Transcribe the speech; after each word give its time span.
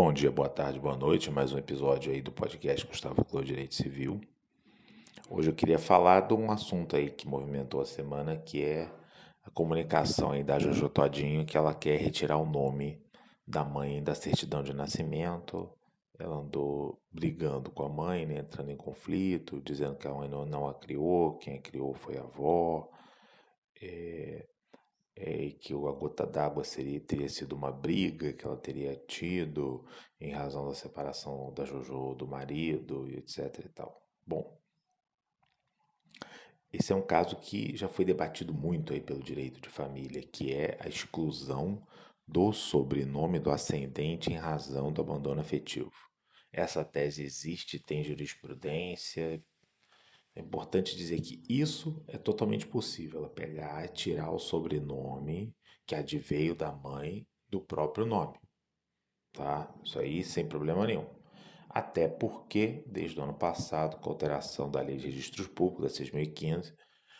Bom 0.00 0.12
dia, 0.12 0.30
boa 0.30 0.48
tarde, 0.48 0.78
boa 0.78 0.96
noite. 0.96 1.28
Mais 1.28 1.52
um 1.52 1.58
episódio 1.58 2.12
aí 2.12 2.22
do 2.22 2.30
podcast 2.30 2.86
Gustavo 2.86 3.24
Clô 3.24 3.42
Direito 3.42 3.74
Civil. 3.74 4.20
Hoje 5.28 5.50
eu 5.50 5.54
queria 5.56 5.76
falar 5.76 6.20
de 6.20 6.34
um 6.34 6.52
assunto 6.52 6.94
aí 6.94 7.10
que 7.10 7.26
movimentou 7.26 7.80
a 7.80 7.84
semana, 7.84 8.36
que 8.36 8.62
é 8.62 8.88
a 9.42 9.50
comunicação 9.50 10.30
aí 10.30 10.44
da 10.44 10.56
Jojo 10.56 10.88
Todinho, 10.88 11.44
que 11.44 11.56
ela 11.56 11.74
quer 11.74 11.98
retirar 11.98 12.36
o 12.36 12.46
nome 12.46 13.02
da 13.44 13.64
mãe 13.64 14.00
da 14.00 14.14
certidão 14.14 14.62
de 14.62 14.72
nascimento. 14.72 15.68
Ela 16.16 16.36
andou 16.36 17.02
brigando 17.10 17.68
com 17.72 17.82
a 17.82 17.88
mãe, 17.88 18.24
né, 18.24 18.38
entrando 18.38 18.70
em 18.70 18.76
conflito, 18.76 19.60
dizendo 19.60 19.96
que 19.96 20.06
a 20.06 20.14
mãe 20.14 20.28
não, 20.28 20.46
não 20.46 20.68
a 20.68 20.74
criou, 20.74 21.38
quem 21.38 21.56
a 21.56 21.60
criou 21.60 21.92
foi 21.92 22.16
a 22.16 22.20
avó. 22.20 22.88
É, 23.82 24.46
é, 25.18 25.46
e 25.46 25.52
que 25.52 25.72
a 25.74 25.92
gota 25.92 26.24
d'água 26.26 26.64
seria 26.64 27.00
teria 27.00 27.28
sido 27.28 27.54
uma 27.54 27.72
briga 27.72 28.32
que 28.32 28.46
ela 28.46 28.56
teria 28.56 28.94
tido 29.06 29.84
em 30.20 30.32
razão 30.32 30.68
da 30.68 30.74
separação 30.74 31.52
da 31.54 31.64
Jojo 31.64 32.14
do 32.14 32.26
marido, 32.26 33.08
etc 33.10 33.64
e 33.64 33.68
tal. 33.68 34.00
Bom, 34.26 34.56
esse 36.72 36.92
é 36.92 36.96
um 36.96 37.02
caso 37.02 37.36
que 37.36 37.76
já 37.76 37.88
foi 37.88 38.04
debatido 38.04 38.54
muito 38.54 38.92
aí 38.92 39.00
pelo 39.00 39.22
direito 39.22 39.60
de 39.60 39.68
família, 39.68 40.22
que 40.22 40.52
é 40.52 40.76
a 40.80 40.88
exclusão 40.88 41.82
do 42.26 42.52
sobrenome 42.52 43.38
do 43.40 43.50
ascendente 43.50 44.30
em 44.30 44.36
razão 44.36 44.92
do 44.92 45.00
abandono 45.00 45.40
afetivo. 45.40 45.92
Essa 46.52 46.84
tese 46.84 47.24
existe, 47.24 47.78
tem 47.78 48.04
jurisprudência, 48.04 49.42
é 50.38 50.40
importante 50.40 50.96
dizer 50.96 51.20
que 51.20 51.42
isso 51.48 52.00
é 52.06 52.16
totalmente 52.16 52.64
possível, 52.64 53.18
ela 53.18 53.28
pegar 53.28 53.84
e 53.84 53.88
tirar 53.88 54.30
o 54.30 54.38
sobrenome 54.38 55.52
que 55.84 55.96
adveio 55.96 56.54
da 56.54 56.70
mãe 56.70 57.26
do 57.48 57.60
próprio 57.60 58.06
nome, 58.06 58.38
tá? 59.32 59.74
Isso 59.82 59.98
aí 59.98 60.22
sem 60.22 60.46
problema 60.46 60.86
nenhum. 60.86 61.08
Até 61.68 62.06
porque, 62.06 62.84
desde 62.86 63.18
o 63.18 63.24
ano 63.24 63.34
passado, 63.34 63.98
com 63.98 64.10
a 64.10 64.12
alteração 64.12 64.70
da 64.70 64.80
Lei 64.80 64.96
de 64.96 65.06
Registros 65.06 65.48
Públicos, 65.48 65.98
da 65.98 66.04
6.015, 66.04 66.72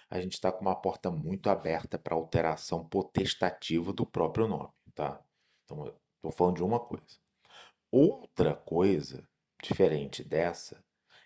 a 0.09 0.21
gente 0.21 0.35
está 0.35 0.53
com 0.53 0.61
uma 0.61 0.81
porta 0.81 1.11
muito 1.11 1.51
aberta 1.51 1.99
para 1.99 2.15
alteração 2.15 2.89
potestativa 2.89 3.93
do 3.93 4.07
próprio 4.07 4.47
nome, 4.47 4.73
tá? 4.95 5.21
Então, 5.65 5.93
estou 6.15 6.31
falando 6.31 6.57
de 6.57 6.63
uma 6.63 6.79
coisa. 6.79 7.19
Outra 7.91 8.55
coisa 8.55 9.29
diferente 9.61 10.23
dessa 10.23 10.81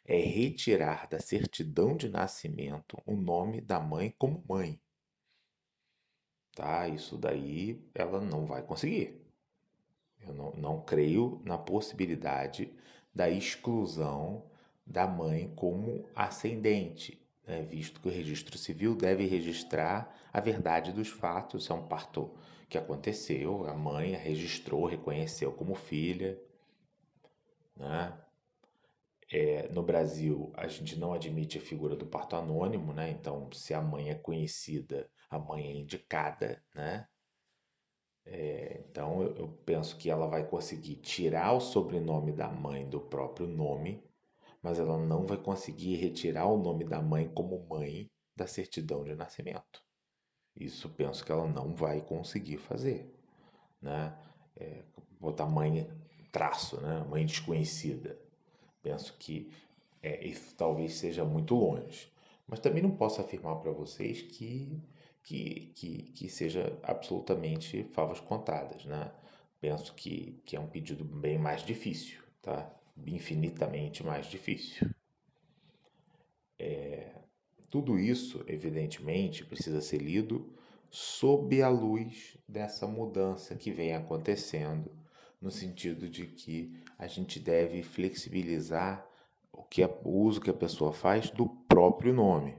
é 0.05 0.19
retirar 0.19 1.09
da 1.09 1.19
certidão 1.19 1.97
de 1.97 2.09
nascimento 2.09 3.01
o 3.07 3.15
nome 3.15 3.61
da 3.61 3.81
mãe 3.81 4.15
como 4.19 4.45
mãe. 4.49 4.81
Tá? 6.55 6.89
Isso 6.89 7.17
daí 7.17 7.81
ela 7.95 8.21
não 8.21 8.45
vai 8.45 8.63
conseguir. 8.63 9.21
Eu 10.21 10.35
não, 10.35 10.53
não 10.53 10.81
creio 10.81 11.41
na 11.45 11.59
possibilidade 11.59 12.73
da 13.15 13.29
exclusão 13.29 14.45
da 14.87 15.07
mãe 15.07 15.53
como 15.55 16.09
ascendente, 16.15 17.21
né? 17.47 17.63
visto 17.63 18.01
que 18.01 18.09
o 18.09 18.11
registro 18.11 18.59
civil 18.59 18.95
deve 18.95 19.27
registrar 19.27 20.15
a 20.33 20.41
verdade 20.41 20.93
dos 20.93 21.09
fatos. 21.09 21.71
É 21.71 21.75
um 21.75 21.87
parto 21.87 22.31
que 22.69 22.79
aconteceu, 22.79 23.67
a 23.69 23.75
mãe 23.75 24.15
a 24.15 24.19
registrou, 24.19 24.87
reconheceu 24.87 25.53
como 25.53 25.75
filha. 25.75 26.39
Né? 27.77 28.13
É, 29.35 29.67
no 29.69 29.83
Brasil, 29.83 30.53
a 30.55 30.69
gente 30.69 30.95
não 30.99 31.15
admite 31.15 31.57
a 31.57 31.61
figura 31.61 31.97
do 31.97 32.05
parto 32.07 32.37
anônimo, 32.37 32.93
né? 32.93 33.11
Então, 33.11 33.51
se 33.51 33.73
a 33.73 33.81
mãe 33.81 34.11
é 34.11 34.15
conhecida, 34.15 35.11
a 35.31 35.39
mãe 35.39 35.69
é 35.69 35.75
indicada, 35.75 36.63
né? 36.75 37.09
É, 38.27 38.85
então, 38.87 39.23
eu, 39.23 39.35
eu 39.37 39.49
penso 39.65 39.97
que 39.97 40.11
ela 40.11 40.27
vai 40.27 40.47
conseguir 40.47 40.97
tirar 40.97 41.53
o 41.55 41.61
sobrenome 41.61 42.31
da 42.31 42.49
mãe 42.49 42.87
do 42.87 43.01
próprio 43.01 43.47
nome, 43.47 44.05
mas 44.61 44.79
ela 44.79 44.99
não 44.99 45.25
vai 45.27 45.39
conseguir 45.39 45.97
retirar 45.97 46.47
o 46.47 46.59
nome 46.59 46.85
da 46.85 47.01
mãe 47.01 47.27
como 47.27 47.67
mãe 47.67 48.11
da 48.37 48.47
certidão 48.47 49.03
de 49.03 49.15
nascimento. 49.15 49.83
Isso 50.55 50.91
penso 50.91 51.25
que 51.25 51.33
ela 51.33 51.49
não 51.49 51.75
vai 51.75 52.03
conseguir 52.03 52.59
fazer, 52.59 53.11
né? 53.81 54.15
É, 54.57 54.85
botar 55.19 55.47
mãe 55.47 55.91
traço, 56.31 56.79
né? 56.83 57.03
Mãe 57.09 57.25
desconhecida. 57.25 58.21
Penso 58.83 59.15
que 59.19 59.51
é, 60.03 60.27
isso 60.27 60.55
talvez 60.57 60.95
seja 60.95 61.25
muito 61.25 61.55
longe. 61.55 62.11
Mas 62.47 62.61
também 62.61 62.83
não 62.83 62.91
posso 62.91 63.21
afirmar 63.21 63.57
para 63.57 63.71
vocês 63.71 64.21
que, 64.21 64.81
que, 65.23 65.73
que, 65.75 66.03
que 66.13 66.29
seja 66.29 66.79
absolutamente 66.83 67.85
favas 67.85 68.21
contadas. 68.21 68.85
Né? 68.85 69.11
Penso 69.61 69.95
que, 69.95 70.41
que 70.45 70.57
é 70.57 70.61
um 70.61 70.67
pedido 70.67 71.05
bem 71.05 71.39
mais 71.39 71.63
difícil, 71.65 72.21
tá? 72.43 72.71
infinitamente 73.07 74.05
mais 74.05 74.27
difícil. 74.27 74.91
É, 76.59 77.13
tudo 77.71 77.99
isso, 77.99 78.45
evidentemente, 78.47 79.45
precisa 79.45 79.81
ser 79.81 79.99
lido 79.99 80.53
sob 80.91 81.63
a 81.63 81.69
luz 81.71 82.37
dessa 82.47 82.87
mudança 82.87 83.55
que 83.55 83.71
vem 83.71 83.95
acontecendo 83.95 84.91
no 85.43 85.51
sentido 85.51 86.09
de 86.09 86.27
que 86.27 86.73
a 86.97 87.09
gente 87.09 87.41
deve 87.41 87.83
flexibilizar 87.83 89.05
o, 89.53 89.65
que 89.65 89.85
o 89.85 90.09
uso 90.09 90.41
que 90.41 90.49
a 90.49 90.55
pessoa 90.55 90.93
faz 90.93 91.31
do 91.31 91.49
próprio 91.69 92.15
nome. 92.15 92.57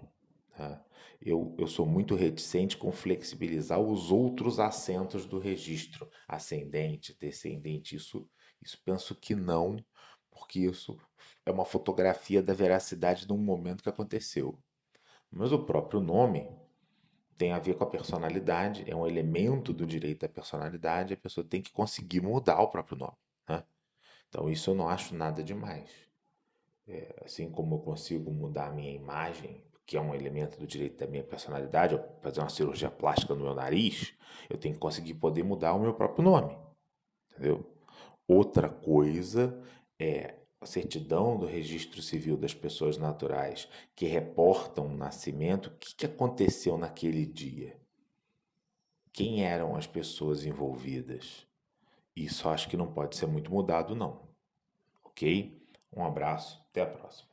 Tá? 0.55 0.83
Eu, 1.21 1.55
eu 1.57 1.65
sou 1.65 1.85
muito 1.85 2.13
reticente 2.13 2.75
com 2.75 2.91
flexibilizar 2.91 3.79
os 3.79 4.11
outros 4.11 4.59
assentos 4.59 5.25
do 5.25 5.39
registro, 5.39 6.09
ascendente, 6.27 7.17
descendente. 7.17 7.95
Isso, 7.95 8.29
isso 8.61 8.77
penso 8.83 9.15
que 9.15 9.33
não, 9.33 9.77
porque 10.29 10.59
isso 10.59 10.97
é 11.45 11.51
uma 11.51 11.63
fotografia 11.63 12.43
da 12.43 12.53
veracidade 12.53 13.25
de 13.25 13.31
um 13.31 13.37
momento 13.37 13.81
que 13.81 13.89
aconteceu. 13.89 14.59
Mas 15.31 15.53
o 15.53 15.63
próprio 15.63 16.01
nome 16.01 16.49
tem 17.37 17.51
a 17.51 17.59
ver 17.59 17.75
com 17.75 17.83
a 17.83 17.89
personalidade, 17.89 18.83
é 18.89 18.95
um 18.95 19.07
elemento 19.07 19.73
do 19.73 19.85
direito 19.85 20.21
da 20.21 20.29
personalidade, 20.29 21.13
a 21.13 21.17
pessoa 21.17 21.45
tem 21.45 21.61
que 21.61 21.71
conseguir 21.71 22.21
mudar 22.21 22.61
o 22.61 22.67
próprio 22.67 22.97
nome. 22.97 23.17
Né? 23.47 23.63
Então, 24.29 24.49
isso 24.49 24.71
eu 24.71 24.75
não 24.75 24.87
acho 24.87 25.15
nada 25.15 25.43
demais. 25.43 25.89
É, 26.87 27.23
assim 27.23 27.49
como 27.49 27.75
eu 27.75 27.79
consigo 27.79 28.31
mudar 28.31 28.67
a 28.67 28.71
minha 28.71 28.91
imagem, 28.91 29.63
que 29.85 29.97
é 29.97 30.01
um 30.01 30.13
elemento 30.13 30.59
do 30.59 30.67
direito 30.67 30.97
da 30.97 31.07
minha 31.07 31.23
personalidade, 31.23 31.93
eu 31.93 32.03
fazer 32.21 32.39
uma 32.39 32.49
cirurgia 32.49 32.89
plástica 32.89 33.33
no 33.33 33.43
meu 33.43 33.53
nariz, 33.53 34.13
eu 34.49 34.57
tenho 34.57 34.73
que 34.73 34.79
conseguir 34.79 35.15
poder 35.15 35.43
mudar 35.43 35.73
o 35.73 35.79
meu 35.79 35.93
próprio 35.93 36.23
nome. 36.23 36.57
Entendeu? 37.31 37.65
Outra 38.27 38.69
coisa 38.69 39.61
é 39.99 40.35
a 40.63 40.65
certidão 40.65 41.37
do 41.37 41.45
registro 41.45 42.01
civil 42.01 42.37
das 42.37 42.53
pessoas 42.53 42.97
naturais 42.97 43.67
que 43.95 44.05
reportam 44.05 44.87
o 44.87 44.97
nascimento, 44.97 45.67
o 45.67 45.77
que, 45.77 45.95
que 45.95 46.05
aconteceu 46.05 46.77
naquele 46.77 47.25
dia? 47.25 47.79
Quem 49.11 49.45
eram 49.45 49.75
as 49.75 49.85
pessoas 49.85 50.45
envolvidas? 50.45 51.45
Isso 52.15 52.47
acho 52.49 52.69
que 52.69 52.77
não 52.77 52.91
pode 52.91 53.15
ser 53.15 53.27
muito 53.27 53.51
mudado, 53.51 53.95
não. 53.95 54.27
Ok? 55.03 55.61
Um 55.95 56.03
abraço, 56.03 56.63
até 56.69 56.81
a 56.81 56.87
próxima. 56.87 57.32